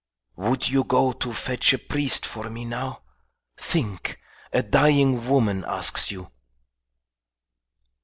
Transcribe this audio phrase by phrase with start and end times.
[0.35, 3.03] "Would you go to fetch a priest for me now?
[3.59, 4.19] Think!
[4.51, 6.31] A dying woman asks you!"